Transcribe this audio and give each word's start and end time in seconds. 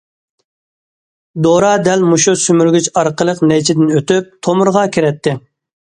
دورا 1.47 1.69
دەل 1.89 2.07
مۇشۇ 2.13 2.35
سۈمۈرگۈچ 2.45 2.89
ئارقىلىق 3.01 3.45
نەيچىدىن 3.53 3.95
ئۆتۈپ، 4.01 4.33
تومۇرغا 4.49 4.87
كىرەتتى. 4.97 5.37